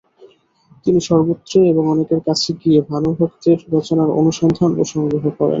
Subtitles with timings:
[0.85, 5.49] তিনি সর্বত্রই এবং অনেকের কাছে গিয়ে ভানুভক্তের রচনার অনুসন্ধান ও সংগ্রহ করেন।